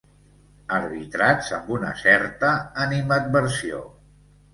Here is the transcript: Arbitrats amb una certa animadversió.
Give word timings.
Arbitrats 0.77 1.51
amb 1.57 1.69
una 1.75 1.91
certa 1.99 2.49
animadversió. 2.87 3.83